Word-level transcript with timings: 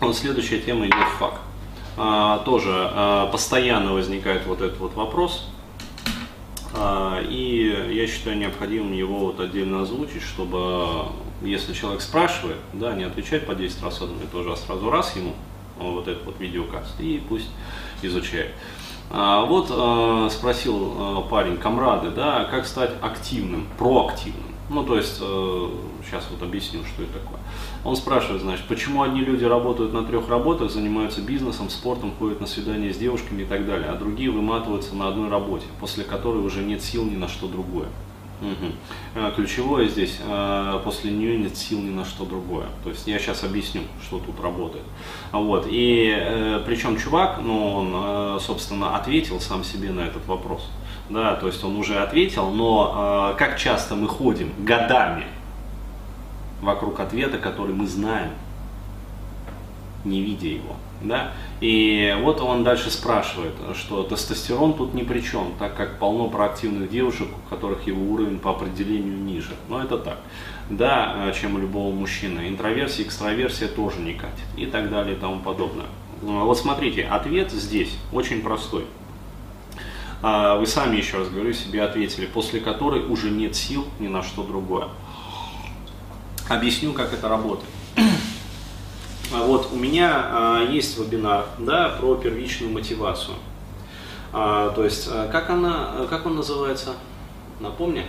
Вот 0.00 0.16
следующая 0.16 0.60
тема 0.60 0.86
идет 0.86 1.08
факт. 1.18 1.40
А, 1.98 2.38
тоже 2.38 2.70
а, 2.72 3.26
постоянно 3.26 3.92
возникает 3.92 4.46
вот 4.46 4.62
этот 4.62 4.78
вот 4.78 4.94
вопрос, 4.94 5.46
а, 6.74 7.20
и 7.20 7.92
я 7.92 8.06
считаю 8.06 8.38
необходимым 8.38 8.92
его 8.92 9.18
вот 9.18 9.40
отдельно 9.40 9.82
озвучить, 9.82 10.22
чтобы 10.22 11.08
если 11.42 11.74
человек 11.74 12.00
спрашивает, 12.00 12.56
да, 12.72 12.94
не 12.94 13.04
отвечать 13.04 13.46
по 13.46 13.54
10 13.54 13.82
раз 13.82 14.00
одно 14.00 14.22
и 14.22 14.26
то 14.26 14.42
же, 14.42 14.52
а 14.52 14.56
сразу 14.56 14.90
раз 14.90 15.14
ему 15.16 15.34
вот 15.78 16.08
этот 16.08 16.24
вот 16.24 16.40
видеокаст 16.40 16.98
и 17.00 17.22
пусть 17.28 17.50
изучает. 18.00 18.52
А, 19.10 19.44
вот 19.44 19.66
а, 19.70 20.28
спросил 20.30 20.94
а, 20.96 21.20
парень, 21.22 21.58
комрады, 21.58 22.10
да, 22.10 22.44
как 22.44 22.66
стать 22.66 22.92
активным, 23.02 23.66
проактивным. 23.76 24.49
Ну, 24.72 24.84
то 24.84 24.96
есть, 24.96 25.16
сейчас 25.16 26.28
вот 26.30 26.42
объясню, 26.42 26.84
что 26.84 27.02
это 27.02 27.14
такое. 27.14 27.40
Он 27.84 27.96
спрашивает, 27.96 28.40
значит, 28.40 28.66
почему 28.68 29.02
одни 29.02 29.20
люди 29.20 29.44
работают 29.44 29.92
на 29.92 30.04
трех 30.04 30.28
работах, 30.28 30.70
занимаются 30.70 31.20
бизнесом, 31.20 31.68
спортом, 31.70 32.12
ходят 32.16 32.40
на 32.40 32.46
свидания 32.46 32.94
с 32.94 32.96
девушками 32.96 33.42
и 33.42 33.44
так 33.44 33.66
далее, 33.66 33.88
а 33.88 33.96
другие 33.96 34.30
выматываются 34.30 34.94
на 34.94 35.08
одной 35.08 35.28
работе, 35.28 35.66
после 35.80 36.04
которой 36.04 36.38
уже 36.38 36.62
нет 36.62 36.82
сил 36.82 37.04
ни 37.04 37.16
на 37.16 37.26
что 37.26 37.48
другое. 37.48 37.88
Угу. 38.40 39.32
Ключевое 39.36 39.88
здесь, 39.88 40.18
э, 40.20 40.80
после 40.82 41.10
нее 41.10 41.36
нет 41.36 41.56
сил 41.56 41.80
ни 41.80 41.90
на 41.90 42.04
что 42.04 42.24
другое. 42.24 42.66
То 42.82 42.90
есть 42.90 43.06
я 43.06 43.18
сейчас 43.18 43.44
объясню, 43.44 43.82
что 44.02 44.18
тут 44.18 44.40
работает. 44.40 44.84
Вот. 45.32 45.66
И 45.68 46.10
э, 46.16 46.62
причем 46.64 46.96
чувак, 46.96 47.40
ну, 47.42 47.74
он, 47.74 48.40
собственно, 48.40 48.96
ответил 48.96 49.40
сам 49.40 49.62
себе 49.62 49.90
на 49.90 50.00
этот 50.00 50.26
вопрос. 50.26 50.70
Да, 51.10 51.34
то 51.34 51.48
есть 51.48 51.62
он 51.64 51.76
уже 51.76 51.98
ответил, 51.98 52.50
но 52.50 53.34
как 53.36 53.58
часто 53.58 53.96
мы 53.96 54.06
ходим 54.06 54.52
годами 54.58 55.24
вокруг 56.62 57.00
ответа, 57.00 57.38
который 57.38 57.74
мы 57.74 57.88
знаем, 57.88 58.30
не 60.04 60.22
видя 60.22 60.48
его. 60.48 60.76
Да? 61.02 61.32
И 61.60 62.14
вот 62.22 62.40
он 62.40 62.62
дальше 62.62 62.90
спрашивает, 62.90 63.54
что 63.74 64.02
тестостерон 64.02 64.74
тут 64.74 64.94
ни 64.94 65.02
при 65.02 65.20
чем, 65.20 65.54
так 65.58 65.74
как 65.76 65.98
полно 65.98 66.28
проактивных 66.28 66.90
девушек, 66.90 67.28
у 67.28 67.48
которых 67.48 67.86
его 67.86 68.02
уровень 68.12 68.38
по 68.38 68.50
определению 68.50 69.16
ниже. 69.16 69.54
Но 69.68 69.82
это 69.82 69.98
так, 69.98 70.18
да, 70.68 71.32
чем 71.38 71.54
у 71.54 71.58
любого 71.58 71.94
мужчины. 71.94 72.48
Интроверсия, 72.48 73.04
экстраверсия 73.04 73.68
тоже 73.68 74.00
не 74.00 74.14
катит 74.14 74.44
и 74.56 74.66
так 74.66 74.90
далее 74.90 75.16
и 75.16 75.18
тому 75.18 75.40
подобное. 75.40 75.86
Вот 76.22 76.58
смотрите, 76.58 77.04
ответ 77.04 77.50
здесь 77.50 77.96
очень 78.12 78.42
простой. 78.42 78.84
А, 80.22 80.56
вы 80.56 80.66
сами, 80.66 80.98
еще 80.98 81.18
раз 81.18 81.30
говорю, 81.30 81.54
себе 81.54 81.82
ответили, 81.82 82.26
после 82.26 82.60
которой 82.60 83.02
уже 83.06 83.30
нет 83.30 83.56
сил 83.56 83.86
ни 83.98 84.08
на 84.08 84.22
что 84.22 84.42
другое. 84.42 84.88
Объясню, 86.48 86.92
как 86.92 87.14
это 87.14 87.28
работает. 87.28 87.70
А 89.32 89.44
вот 89.44 89.68
у 89.72 89.76
меня 89.76 90.26
а, 90.30 90.64
есть 90.64 90.98
вебинар 90.98 91.46
да, 91.58 91.96
про 92.00 92.16
первичную 92.16 92.72
мотивацию. 92.72 93.36
А, 94.32 94.70
то 94.70 94.84
есть, 94.84 95.08
а, 95.10 95.28
как, 95.28 95.50
она, 95.50 96.06
как 96.08 96.26
он 96.26 96.36
называется? 96.36 96.94
Напомни. 97.60 98.04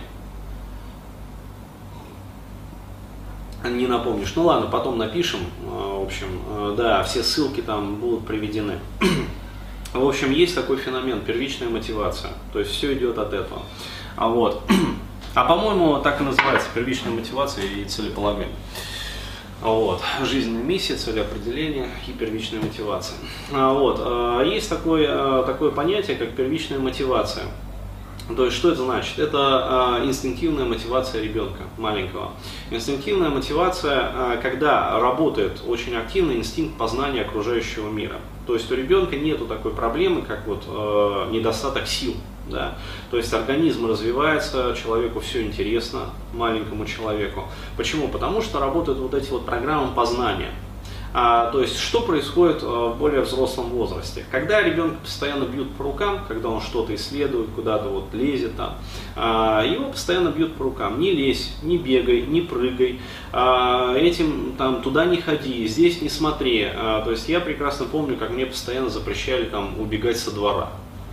Не 3.64 3.86
напомнишь. 3.86 4.32
Ну 4.34 4.44
ладно, 4.44 4.66
потом 4.66 4.98
напишем. 4.98 5.40
А, 5.64 6.00
в 6.00 6.02
общем, 6.02 6.26
а, 6.48 6.74
да, 6.76 7.02
все 7.04 7.22
ссылки 7.22 7.60
там 7.60 7.96
будут 7.96 8.26
приведены. 8.26 8.78
В 9.92 10.08
общем, 10.08 10.32
есть 10.32 10.54
такой 10.54 10.78
феномен 10.78 11.20
первичная 11.20 11.68
мотивация. 11.68 12.32
То 12.52 12.60
есть 12.60 12.72
все 12.72 12.94
идет 12.94 13.18
от 13.18 13.32
этого. 13.32 13.62
А 14.16 14.28
вот. 14.28 14.62
А 15.34 15.46
по-моему, 15.46 15.98
так 16.02 16.20
и 16.20 16.24
называется 16.24 16.68
первичная 16.74 17.10
мотивация 17.10 17.64
и 17.64 17.86
целеполагание. 17.86 18.54
Вот. 19.62 20.00
Жизненная 20.24 20.62
миссия, 20.62 20.96
целеопределение 20.96 21.88
и 22.06 22.12
первичная 22.12 22.60
мотивация. 22.60 23.16
А, 23.52 23.72
вот. 23.72 24.00
А, 24.00 24.42
есть 24.42 24.68
такое, 24.68 25.42
такое 25.44 25.70
понятие, 25.70 26.16
как 26.16 26.32
первичная 26.32 26.78
мотивация. 26.78 27.44
То 28.36 28.44
есть, 28.44 28.56
что 28.56 28.70
это 28.70 28.84
значит? 28.84 29.18
Это 29.18 30.00
инстинктивная 30.04 30.64
мотивация 30.64 31.22
ребенка 31.22 31.64
маленького. 31.76 32.30
Инстинктивная 32.70 33.30
мотивация, 33.30 34.38
когда 34.40 34.98
работает 35.00 35.60
очень 35.66 35.96
активный 35.96 36.36
инстинкт 36.36 36.78
познания 36.78 37.22
окружающего 37.22 37.90
мира. 37.90 38.16
То 38.46 38.54
есть 38.54 38.70
у 38.70 38.74
ребенка 38.74 39.16
нету 39.16 39.46
такой 39.46 39.72
проблемы, 39.72 40.22
как 40.22 40.46
вот 40.46 40.64
э, 40.66 41.32
недостаток 41.32 41.86
сил. 41.86 42.14
Да? 42.48 42.76
То 43.10 43.16
есть 43.16 43.32
организм 43.32 43.86
развивается, 43.86 44.74
человеку 44.80 45.20
все 45.20 45.42
интересно, 45.42 46.10
маленькому 46.32 46.84
человеку. 46.86 47.44
Почему? 47.76 48.08
Потому 48.08 48.42
что 48.42 48.58
работают 48.58 48.98
вот 48.98 49.14
эти 49.14 49.30
вот 49.30 49.46
программы 49.46 49.94
познания. 49.94 50.50
А, 51.14 51.50
то 51.50 51.60
есть, 51.60 51.78
что 51.78 52.00
происходит 52.00 52.60
а, 52.62 52.88
в 52.88 52.98
более 52.98 53.20
взрослом 53.20 53.66
возрасте? 53.66 54.24
Когда 54.30 54.62
ребенка 54.62 54.96
постоянно 55.02 55.44
бьют 55.44 55.74
по 55.74 55.84
рукам, 55.84 56.24
когда 56.26 56.48
он 56.48 56.62
что-то 56.62 56.94
исследует, 56.94 57.50
куда-то 57.50 57.90
вот 57.90 58.14
лезет 58.14 58.56
там, 58.56 58.76
а, 59.14 59.62
его 59.62 59.90
постоянно 59.90 60.30
бьют 60.30 60.54
по 60.54 60.64
рукам. 60.64 60.98
Не 60.98 61.12
лезь, 61.12 61.54
не 61.62 61.76
бегай, 61.76 62.22
не 62.22 62.40
прыгай, 62.40 62.98
а, 63.30 63.94
этим 63.94 64.54
там 64.56 64.80
туда 64.80 65.04
не 65.04 65.18
ходи, 65.18 65.66
здесь 65.66 66.00
не 66.00 66.08
смотри. 66.08 66.66
А, 66.74 67.02
то 67.02 67.10
есть, 67.10 67.28
я 67.28 67.40
прекрасно 67.40 67.84
помню, 67.84 68.16
как 68.16 68.30
мне 68.30 68.46
постоянно 68.46 68.88
запрещали 68.88 69.44
там 69.44 69.78
убегать 69.78 70.16
со 70.18 70.30
двора. 70.30 70.70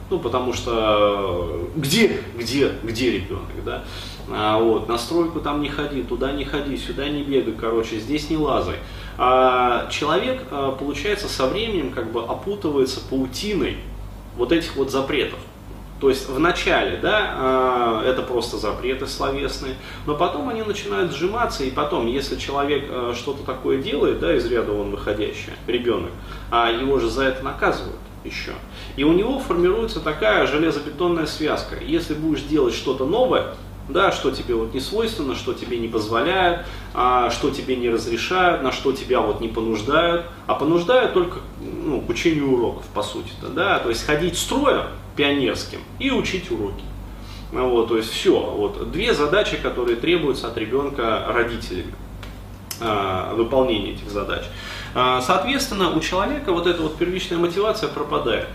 Ну, 0.09 0.19
потому 0.19 0.53
что 0.53 1.69
где, 1.75 2.19
где, 2.35 2.71
где 2.83 3.11
ребенок, 3.11 3.63
да? 3.63 3.83
А, 4.31 4.59
вот, 4.59 4.87
на 4.87 4.97
стройку 4.97 5.39
там 5.39 5.61
не 5.61 5.69
ходи, 5.69 6.03
туда 6.03 6.31
не 6.31 6.45
ходи, 6.45 6.77
сюда 6.77 7.09
не 7.09 7.23
бегай, 7.23 7.53
короче, 7.53 7.99
здесь 7.99 8.29
не 8.29 8.37
лазай. 8.37 8.77
А 9.17 9.87
человек, 9.89 10.43
а, 10.51 10.71
получается, 10.71 11.27
со 11.27 11.47
временем 11.47 11.91
как 11.91 12.11
бы 12.11 12.23
опутывается 12.23 13.01
паутиной 13.01 13.77
вот 14.35 14.51
этих 14.51 14.75
вот 14.75 14.91
запретов. 14.91 15.39
То 15.99 16.09
есть 16.09 16.29
в 16.29 16.39
начале, 16.39 16.97
да, 16.97 17.35
а, 17.35 18.03
это 18.03 18.21
просто 18.21 18.57
запреты 18.57 19.05
словесные, 19.05 19.75
но 20.05 20.15
потом 20.15 20.49
они 20.49 20.63
начинают 20.63 21.11
сжиматься, 21.11 21.63
и 21.63 21.71
потом, 21.71 22.07
если 22.07 22.37
человек 22.37 22.85
а, 22.89 23.13
что-то 23.13 23.43
такое 23.43 23.77
делает, 23.77 24.19
да, 24.19 24.35
из 24.35 24.45
ряда 24.45 24.71
он 24.71 24.91
выходящий, 24.91 25.51
ребенок, 25.67 26.11
а 26.49 26.71
его 26.71 26.99
же 26.99 27.09
за 27.09 27.25
это 27.25 27.43
наказывают 27.43 27.99
еще. 28.23 28.51
И 28.95 29.03
у 29.03 29.13
него 29.13 29.39
формируется 29.39 29.99
такая 29.99 30.47
железобетонная 30.47 31.25
связка. 31.25 31.77
Если 31.83 32.13
будешь 32.13 32.41
делать 32.43 32.73
что-то 32.73 33.05
новое, 33.05 33.55
да, 33.89 34.11
что 34.11 34.31
тебе 34.31 34.53
вот 34.55 34.73
не 34.73 34.79
свойственно, 34.79 35.35
что 35.35 35.53
тебе 35.53 35.77
не 35.77 35.87
позволяют, 35.87 36.65
а, 36.93 37.29
что 37.31 37.49
тебе 37.49 37.75
не 37.75 37.89
разрешают, 37.89 38.61
на 38.61 38.71
что 38.71 38.91
тебя 38.91 39.19
вот 39.19 39.41
не 39.41 39.47
понуждают, 39.47 40.25
а 40.47 40.55
понуждают 40.55 41.13
только 41.13 41.39
ну, 41.59 42.01
к 42.01 42.09
учению 42.09 42.53
уроков, 42.53 42.85
по 42.93 43.01
сути, 43.01 43.31
-то, 43.41 43.51
да, 43.51 43.79
то 43.79 43.89
есть 43.89 44.05
ходить 44.05 44.37
строем 44.37 44.87
пионерским 45.15 45.79
и 45.97 46.11
учить 46.11 46.51
уроки. 46.51 46.83
Вот, 47.51 47.87
то 47.87 47.97
есть 47.97 48.11
все, 48.11 48.39
вот 48.39 48.91
две 48.91 49.13
задачи, 49.15 49.57
которые 49.57 49.95
требуются 49.95 50.47
от 50.47 50.57
ребенка 50.57 51.25
родителями, 51.27 51.93
а, 52.79 53.33
выполнение 53.33 53.95
этих 53.95 54.09
задач. 54.11 54.43
А, 54.95 55.21
соответственно, 55.21 55.91
у 55.91 55.99
человека 55.99 56.51
вот 56.51 56.67
эта 56.67 56.81
вот 56.81 56.97
первичная 56.97 57.37
мотивация 57.37 57.89
пропадает. 57.89 58.47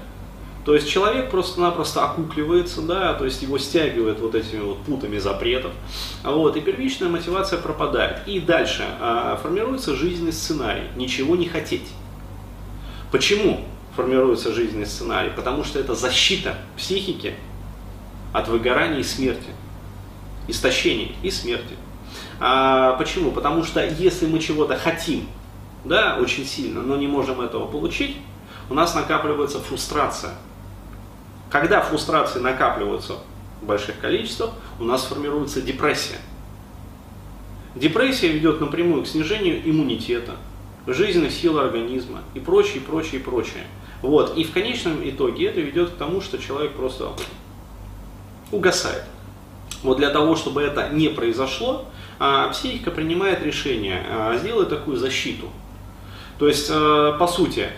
То 0.65 0.75
есть 0.75 0.89
человек 0.89 1.31
просто-напросто 1.31 2.05
окукливается, 2.05 2.81
да, 2.81 3.12
то 3.12 3.27
есть 3.27 3.43
его 3.43 3.59
стягивает 3.59 4.19
вот 4.21 4.34
этими 4.34 4.61
вот 4.61 4.78
путами 4.78 5.19
запретов, 5.19 5.72
вот, 6.22 6.56
и 6.56 6.61
первичная 6.61 7.11
мотивация 7.11 7.59
пропадает. 7.59 8.27
И 8.27 8.41
дальше 8.41 8.84
а, 8.99 9.37
формируется 9.43 9.95
жизненный 9.95 10.33
сценарий, 10.33 10.84
ничего 10.97 11.37
не 11.37 11.47
хотеть. 11.49 11.87
Почему 13.12 13.61
формируется 13.95 14.55
жизненный 14.55 14.87
сценарий? 14.87 15.31
Потому 15.37 15.65
что 15.65 15.78
это 15.78 15.95
защита 15.95 16.56
психики 16.78 17.34
от 18.33 18.49
выгорания 18.49 19.01
и 19.01 19.05
смерти, 19.05 19.51
истощения 20.49 21.12
и 21.22 21.31
смерти. 21.31 21.75
А, 22.41 22.95
почему? 22.95 23.33
Потому 23.33 23.65
что 23.65 23.84
если 23.84 24.27
мы 24.27 24.39
чего-то 24.39 24.78
хотим, 24.78 25.28
да, 25.84 26.17
очень 26.21 26.47
сильно, 26.47 26.81
но 26.81 26.97
не 26.97 27.07
можем 27.07 27.41
этого 27.41 27.66
получить, 27.66 28.16
у 28.71 28.75
нас 28.75 28.95
накапливается 28.95 29.60
фрустрация. 29.60 30.33
Когда 31.51 31.81
фрустрации 31.81 32.41
накапливаются 32.41 33.15
в 33.60 33.66
больших 33.66 33.98
количествах, 34.01 34.51
у 34.81 34.84
нас 34.84 35.04
формируется 35.04 35.60
депрессия. 35.60 36.19
Депрессия 37.75 38.28
ведет 38.28 38.60
напрямую 38.60 39.03
к 39.03 39.07
снижению 39.07 39.60
иммунитета, 39.69 40.36
жизненных 40.86 41.33
сил 41.33 41.59
организма 41.59 42.21
и 42.34 42.41
прочее, 42.41 42.80
прочее, 42.80 43.21
прочее. 43.21 43.65
Вот. 44.01 44.37
И 44.37 44.45
в 44.45 44.53
конечном 44.53 44.98
итоге 45.09 45.47
это 45.48 45.60
ведет 45.60 45.91
к 45.91 45.97
тому, 45.97 46.21
что 46.21 46.39
человек 46.39 46.72
просто 46.72 47.13
угасает. 48.53 49.04
Вот 49.83 49.98
для 49.98 50.10
того, 50.10 50.37
чтобы 50.37 50.63
это 50.63 50.89
не 50.91 51.09
произошло, 51.09 51.87
а, 52.19 52.48
психика 52.48 52.91
принимает 52.91 53.42
решение 53.42 54.04
а, 54.09 54.37
сделать 54.37 54.69
такую 54.69 54.97
защиту. 54.97 55.48
То 56.39 56.48
есть, 56.48 56.69
а, 56.71 57.13
по 57.19 57.27
сути, 57.27 57.69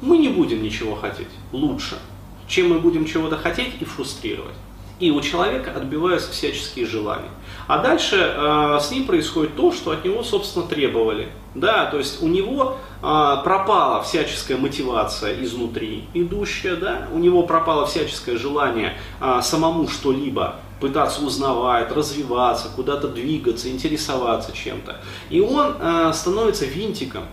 мы 0.00 0.18
не 0.18 0.28
будем 0.28 0.62
ничего 0.62 0.94
хотеть 0.94 1.28
лучше, 1.52 1.98
чем 2.46 2.70
мы 2.70 2.78
будем 2.78 3.04
чего-то 3.04 3.36
хотеть 3.36 3.74
и 3.80 3.84
фрустрировать. 3.84 4.54
И 5.00 5.10
у 5.12 5.20
человека 5.20 5.72
отбиваются 5.76 6.32
всяческие 6.32 6.84
желания. 6.84 7.30
А 7.68 7.78
дальше 7.78 8.16
э, 8.16 8.78
с 8.80 8.90
ним 8.90 9.04
происходит 9.04 9.54
то, 9.54 9.72
что 9.72 9.92
от 9.92 10.04
него, 10.04 10.24
собственно, 10.24 10.66
требовали. 10.66 11.28
Да, 11.54 11.86
то 11.86 11.98
есть 11.98 12.20
у 12.20 12.26
него 12.26 12.78
э, 13.00 13.36
пропала 13.44 14.02
всяческая 14.02 14.56
мотивация 14.56 15.40
изнутри 15.44 16.04
идущая, 16.14 16.76
да, 16.76 17.08
у 17.12 17.18
него 17.18 17.44
пропало 17.44 17.86
всяческое 17.86 18.36
желание 18.36 18.96
э, 19.20 19.40
самому 19.42 19.86
что-либо 19.86 20.56
пытаться 20.80 21.22
узнавать, 21.24 21.92
развиваться, 21.92 22.68
куда-то 22.74 23.08
двигаться, 23.08 23.68
интересоваться 23.68 24.52
чем-то. 24.52 24.96
И 25.30 25.40
он 25.40 25.76
э, 25.80 26.12
становится 26.14 26.64
винтиком, 26.64 27.24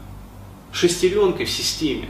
шестеренкой 0.75 1.45
в 1.45 1.49
системе. 1.49 2.09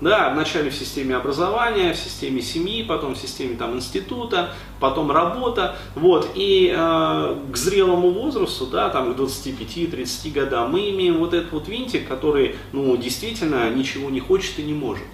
Да, 0.00 0.30
вначале 0.30 0.70
в 0.70 0.74
системе 0.74 1.14
образования, 1.14 1.92
в 1.92 1.96
системе 1.96 2.40
семьи, 2.40 2.82
потом 2.82 3.14
в 3.14 3.18
системе 3.18 3.56
там, 3.56 3.76
института, 3.76 4.50
потом 4.80 5.10
работа. 5.10 5.76
Вот, 5.94 6.30
и 6.34 6.74
э, 6.74 7.36
к 7.52 7.56
зрелому 7.56 8.10
возрасту, 8.10 8.66
да, 8.66 8.88
там, 8.88 9.14
к 9.14 9.18
25-30 9.18 10.32
годам, 10.32 10.72
мы 10.72 10.88
имеем 10.90 11.18
вот 11.18 11.34
этот 11.34 11.52
вот 11.52 11.68
винтик, 11.68 12.08
который 12.08 12.56
ну, 12.72 12.96
действительно 12.96 13.68
ничего 13.68 14.08
не 14.08 14.20
хочет 14.20 14.58
и 14.58 14.62
не 14.62 14.72
может. 14.72 15.04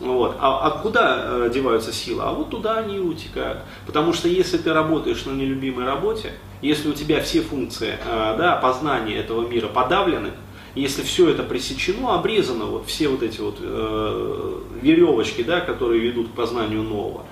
Вот. 0.00 0.36
А, 0.40 0.66
а 0.66 0.70
куда 0.70 1.20
э, 1.22 1.50
деваются 1.52 1.92
силы? 1.92 2.22
А 2.24 2.32
вот 2.32 2.50
туда 2.50 2.78
они 2.78 2.98
утекают. 2.98 3.58
Потому 3.86 4.14
что 4.14 4.26
если 4.26 4.56
ты 4.56 4.72
работаешь 4.72 5.24
на 5.26 5.32
нелюбимой 5.32 5.84
работе, 5.84 6.32
если 6.62 6.88
у 6.88 6.94
тебя 6.94 7.20
все 7.20 7.42
функции 7.42 7.98
э, 8.04 8.36
да, 8.38 8.56
познания 8.56 9.16
этого 9.16 9.46
мира 9.46 9.68
подавлены, 9.68 10.32
если 10.74 11.02
все 11.02 11.28
это 11.28 11.42
пресечено, 11.42 12.14
обрезано, 12.14 12.66
вот 12.66 12.86
все 12.86 13.08
вот 13.08 13.22
эти 13.22 13.40
вот 13.40 13.58
э, 13.60 14.60
веревочки, 14.82 15.42
да, 15.42 15.60
которые 15.60 16.00
ведут 16.00 16.28
к 16.28 16.32
познанию 16.32 16.82
нового, 16.82 17.24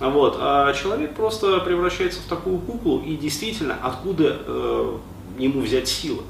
вот, 0.00 0.36
а 0.40 0.72
человек 0.74 1.14
просто 1.14 1.58
превращается 1.58 2.20
в 2.20 2.24
такую 2.24 2.58
куклу, 2.58 3.02
и 3.04 3.16
действительно, 3.16 3.76
откуда 3.82 4.38
э, 4.46 4.96
ему 5.38 5.60
взять 5.60 5.88
силы? 5.88 6.22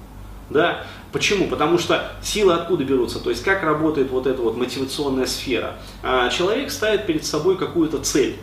Да? 0.50 0.84
Почему? 1.12 1.46
Потому 1.48 1.78
что 1.78 2.12
силы 2.22 2.54
откуда 2.54 2.84
берутся? 2.84 3.20
То 3.20 3.30
есть 3.30 3.42
как 3.42 3.62
работает 3.62 4.10
вот 4.10 4.26
эта 4.26 4.40
вот 4.40 4.56
мотивационная 4.56 5.26
сфера? 5.26 5.76
А, 6.02 6.30
человек 6.30 6.70
ставит 6.70 7.06
перед 7.06 7.24
собой 7.24 7.58
какую-то 7.58 7.98
цель. 7.98 8.36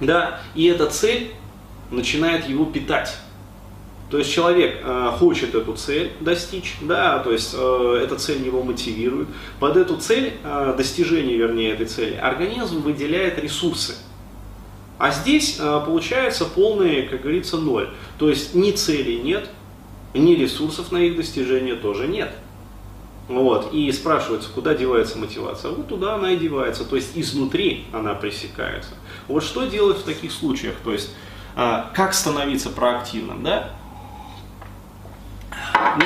Да? 0.00 0.40
И 0.54 0.66
эта 0.66 0.86
цель 0.86 1.32
начинает 1.90 2.46
его 2.48 2.64
питать. 2.66 3.16
То 4.10 4.18
есть 4.18 4.32
человек 4.32 4.80
э, 4.82 5.10
хочет 5.18 5.54
эту 5.54 5.74
цель 5.74 6.10
достичь, 6.18 6.76
да, 6.80 7.20
то 7.20 7.30
есть 7.30 7.54
э, 7.56 8.00
эта 8.02 8.16
цель 8.16 8.44
его 8.44 8.64
мотивирует. 8.64 9.28
Под 9.60 9.76
эту 9.76 9.98
цель, 9.98 10.34
э, 10.42 10.74
достижение, 10.76 11.36
вернее, 11.36 11.72
этой 11.72 11.86
цели, 11.86 12.16
организм 12.16 12.82
выделяет 12.82 13.38
ресурсы. 13.38 13.94
А 14.98 15.12
здесь 15.12 15.58
э, 15.60 15.82
получается 15.86 16.44
полный, 16.44 17.02
как 17.02 17.22
говорится, 17.22 17.56
ноль. 17.56 17.88
То 18.18 18.28
есть 18.28 18.54
ни 18.54 18.72
целей 18.72 19.20
нет, 19.20 19.48
ни 20.12 20.34
ресурсов 20.34 20.90
на 20.90 20.98
их 20.98 21.14
достижение 21.14 21.76
тоже 21.76 22.08
нет. 22.08 22.32
Вот. 23.28 23.72
И 23.72 23.92
спрашивается, 23.92 24.50
куда 24.52 24.74
девается 24.74 25.18
мотивация? 25.18 25.70
Вот 25.70 25.86
туда 25.86 26.16
она 26.16 26.32
и 26.32 26.36
девается. 26.36 26.84
То 26.84 26.96
есть 26.96 27.12
изнутри 27.14 27.84
она 27.92 28.14
пресекается. 28.14 28.90
Вот 29.28 29.44
что 29.44 29.66
делать 29.66 29.98
в 29.98 30.02
таких 30.02 30.32
случаях? 30.32 30.74
То 30.82 30.92
есть 30.92 31.14
э, 31.54 31.84
как 31.94 32.12
становиться 32.12 32.70
проактивным, 32.70 33.44
да? 33.44 33.70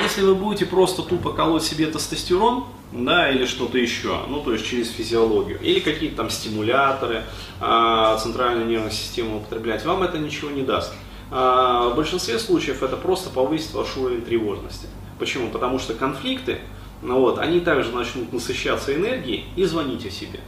Если 0.01 0.21
вы 0.21 0.35
будете 0.35 0.65
просто 0.65 1.03
тупо 1.03 1.31
колоть 1.31 1.63
себе 1.63 1.87
тестостерон, 1.87 2.65
да, 2.91 3.29
или 3.29 3.45
что-то 3.45 3.77
еще, 3.77 4.19
ну, 4.27 4.41
то 4.41 4.53
есть 4.53 4.65
через 4.65 4.89
физиологию, 4.89 5.59
или 5.61 5.79
какие-то 5.79 6.17
там 6.17 6.29
стимуляторы, 6.29 7.23
э, 7.61 8.17
центральную 8.21 8.67
нервную 8.67 8.91
систему 8.91 9.37
употреблять, 9.37 9.85
вам 9.85 10.03
это 10.03 10.17
ничего 10.17 10.49
не 10.49 10.61
даст. 10.61 10.93
Э, 11.31 11.89
в 11.91 11.95
большинстве 11.95 12.39
случаев 12.39 12.83
это 12.83 12.95
просто 12.95 13.29
повысит 13.29 13.73
ваш 13.73 13.95
уровень 13.97 14.21
тревожности. 14.21 14.87
Почему? 15.19 15.49
Потому 15.49 15.79
что 15.79 15.93
конфликты, 15.93 16.59
ну, 17.01 17.19
вот, 17.19 17.39
они 17.39 17.59
также 17.59 17.91
начнут 17.91 18.31
насыщаться 18.33 18.95
энергией 18.95 19.45
и 19.55 19.65
звонить 19.65 20.05
о 20.05 20.09
себе. 20.09 20.39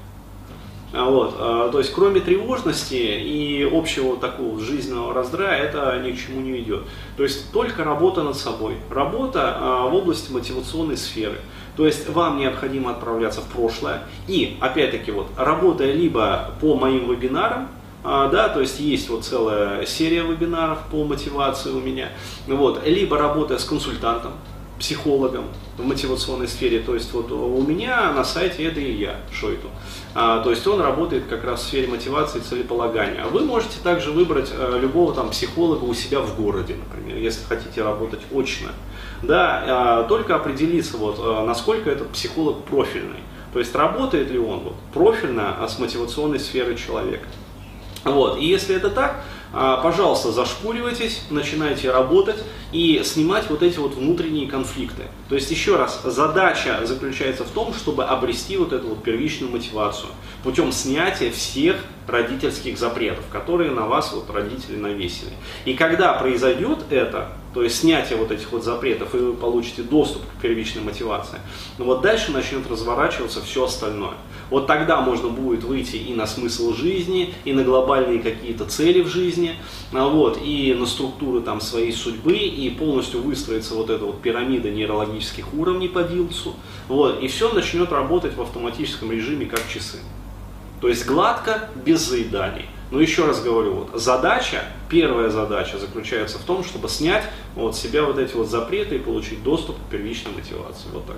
А, 0.93 1.09
вот, 1.09 1.35
а, 1.37 1.69
то 1.69 1.79
есть, 1.79 1.91
кроме 1.93 2.21
тревожности 2.21 2.95
и 2.95 3.69
общего 3.69 4.15
такого 4.15 4.59
жизненного 4.59 5.13
раздрая, 5.13 5.61
это 5.63 6.01
ни 6.03 6.11
к 6.11 6.17
чему 6.17 6.39
не 6.39 6.51
ведет. 6.51 6.83
То 7.17 7.23
есть, 7.23 7.51
только 7.51 7.83
работа 7.83 8.23
над 8.23 8.37
собой, 8.37 8.77
работа 8.89 9.57
а, 9.59 9.87
в 9.87 9.95
области 9.95 10.31
мотивационной 10.31 10.95
сферы. 10.95 11.39
То 11.75 11.85
есть, 11.85 12.09
вам 12.09 12.37
необходимо 12.37 12.91
отправляться 12.91 13.41
в 13.41 13.47
прошлое 13.47 14.03
и, 14.27 14.57
опять-таки, 14.61 15.11
вот, 15.11 15.27
работая 15.37 15.91
либо 15.91 16.51
по 16.61 16.75
моим 16.75 17.11
вебинарам, 17.11 17.69
да, 18.03 18.47
то 18.47 18.61
есть 18.61 18.79
есть 18.79 19.09
вот 19.09 19.25
целая 19.25 19.85
серия 19.85 20.21
вебинаров 20.21 20.79
по 20.89 21.03
мотивации 21.03 21.71
у 21.71 21.81
меня, 21.81 22.09
вот, 22.47 22.87
либо 22.87 23.17
работая 23.17 23.57
с 23.57 23.65
консультантом, 23.65 24.31
психологом 24.79 25.45
в 25.77 25.85
мотивационной 25.85 26.47
сфере. 26.47 26.79
То 26.79 26.93
есть 26.93 27.11
вот 27.13 27.31
у 27.31 27.61
меня 27.61 28.11
на 28.11 28.23
сайте 28.23 28.63
это 28.65 28.79
и 28.79 28.91
я, 28.91 29.19
Шойту. 29.31 29.69
А, 30.13 30.41
то 30.41 30.49
есть 30.49 30.65
он 30.67 30.81
работает 30.81 31.25
как 31.27 31.43
раз 31.43 31.61
в 31.61 31.63
сфере 31.67 31.87
мотивации 31.87 32.39
и 32.39 32.41
целеполагания. 32.41 33.23
А 33.23 33.27
вы 33.27 33.41
можете 33.41 33.79
также 33.83 34.11
выбрать 34.11 34.49
а, 34.51 34.77
любого 34.79 35.13
там 35.13 35.29
психолога 35.29 35.83
у 35.83 35.93
себя 35.93 36.19
в 36.19 36.39
городе, 36.39 36.75
например, 36.75 37.17
если 37.17 37.43
хотите 37.45 37.83
работать 37.83 38.21
очно. 38.31 38.69
Да, 39.23 39.63
а, 39.65 40.03
только 40.03 40.35
определиться, 40.35 40.97
вот, 40.97 41.17
а, 41.19 41.45
насколько 41.45 41.89
этот 41.89 42.09
психолог 42.09 42.63
профильный. 42.65 43.19
То 43.53 43.59
есть 43.59 43.73
работает 43.73 44.29
ли 44.29 44.37
он 44.37 44.59
вот, 44.59 44.75
профильно 44.93 45.55
а, 45.59 45.67
с 45.67 45.79
мотивационной 45.79 46.39
сферой 46.39 46.75
человека. 46.75 47.27
Вот. 48.03 48.39
И 48.39 48.45
если 48.45 48.75
это 48.75 48.89
так, 48.89 49.23
пожалуйста, 49.51 50.31
зашкуривайтесь, 50.31 51.21
начинайте 51.29 51.91
работать 51.91 52.43
и 52.71 53.01
снимать 53.03 53.49
вот 53.49 53.63
эти 53.63 53.77
вот 53.77 53.95
внутренние 53.95 54.47
конфликты. 54.47 55.03
То 55.29 55.35
есть, 55.35 55.49
еще 55.51 55.75
раз, 55.77 56.01
задача 56.03 56.81
заключается 56.85 57.43
в 57.43 57.49
том, 57.49 57.73
чтобы 57.73 58.03
обрести 58.03 58.57
вот 58.57 58.73
эту 58.73 58.87
вот 58.89 59.03
первичную 59.03 59.51
мотивацию 59.51 60.09
путем 60.43 60.71
снятия 60.71 61.31
всех 61.31 61.77
родительских 62.07 62.77
запретов, 62.77 63.25
которые 63.31 63.71
на 63.71 63.85
вас 63.85 64.13
вот 64.13 64.29
родители 64.33 64.77
навесили. 64.77 65.31
И 65.65 65.73
когда 65.73 66.13
произойдет 66.13 66.79
это, 66.89 67.33
то 67.53 67.63
есть 67.63 67.79
снятие 67.79 68.17
вот 68.17 68.31
этих 68.31 68.51
вот 68.51 68.63
запретов, 68.63 69.13
и 69.15 69.17
вы 69.17 69.33
получите 69.33 69.81
доступ 69.81 70.21
к 70.23 70.41
первичной 70.41 70.83
мотивации, 70.83 71.39
ну 71.77 71.85
вот 71.85 72.01
дальше 72.01 72.31
начнет 72.31 72.69
разворачиваться 72.69 73.41
все 73.41 73.65
остальное. 73.65 74.15
Вот 74.49 74.67
тогда 74.67 75.01
можно 75.01 75.27
будет 75.27 75.63
выйти 75.63 75.97
и 75.97 76.13
на 76.13 76.25
смысл 76.25 76.73
жизни, 76.73 77.33
и 77.43 77.51
на 77.51 77.63
глобальные 77.63 78.19
какие-то 78.19 78.65
цели 78.65 79.01
в 79.01 79.07
жизни, 79.07 79.55
а 79.91 80.07
вот, 80.07 80.39
и 80.41 80.73
на 80.73 80.85
структуры 80.85 81.41
там 81.41 81.59
своей 81.59 81.91
судьбы, 81.91 82.37
и 82.37 82.69
полностью 82.69 83.21
выстроится 83.21 83.75
вот 83.75 83.89
эта 83.89 84.05
вот 84.05 84.21
пирамида 84.21 84.69
нейрологических 84.69 85.53
уровней 85.53 85.89
по 85.89 86.03
Дилсу, 86.03 86.55
вот, 86.87 87.21
и 87.21 87.27
все 87.27 87.51
начнет 87.51 87.91
работать 87.91 88.35
в 88.35 88.41
автоматическом 88.41 89.11
режиме 89.11 89.45
как 89.45 89.67
часы. 89.67 89.97
То 90.81 90.89
есть 90.89 91.05
гладко, 91.05 91.69
без 91.75 92.01
заеданий. 92.01 92.65
Но 92.91 93.01
еще 93.01 93.25
раз 93.25 93.41
говорю, 93.41 93.73
вот, 93.73 94.01
задача, 94.01 94.63
первая 94.89 95.29
задача 95.29 95.77
заключается 95.77 96.37
в 96.37 96.43
том, 96.43 96.63
чтобы 96.63 96.87
снять 96.87 97.23
вот 97.55 97.75
себя 97.75 98.03
вот 98.03 98.17
эти 98.17 98.33
вот 98.33 98.47
запреты 98.47 98.95
и 98.95 98.99
получить 98.99 99.43
доступ 99.43 99.75
к 99.75 99.89
первичной 99.91 100.31
мотивации. 100.33 100.87
Вот 100.93 101.05
так. 101.05 101.17